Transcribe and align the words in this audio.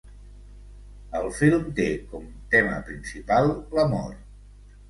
El 1.19 1.29
film 1.41 1.69
té 1.81 1.87
com 2.13 2.25
tema 2.57 2.81
principal 2.89 3.55
l'amor. 3.79 4.13